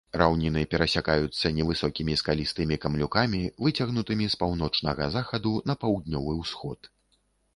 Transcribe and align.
Раўніны 0.19 0.61
перасякаюцца 0.71 1.49
невысокімі 1.57 2.15
скалістымі 2.21 2.79
камлюкамі, 2.85 3.41
выцягнутымі 3.67 4.25
з 4.35 4.41
паўночнага 4.43 5.09
захаду 5.17 5.51
на 5.73 5.75
паўднёвы 5.83 6.33
ўсход. 6.41 6.93